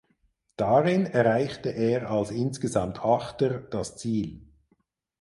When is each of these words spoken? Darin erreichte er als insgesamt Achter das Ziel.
Darin 0.55 1.05
erreichte 1.05 1.69
er 1.69 2.09
als 2.09 2.31
insgesamt 2.31 3.05
Achter 3.05 3.59
das 3.59 3.97
Ziel. 3.97 4.47